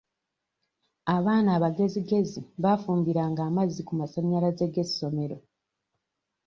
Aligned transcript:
Abaana 1.15 1.49
abagezigezi 1.57 2.39
baafumbiranga 2.63 3.41
amazzi 3.49 3.81
ku 3.87 3.93
masannyalaze 3.99 4.65
g'essomero. 4.73 5.37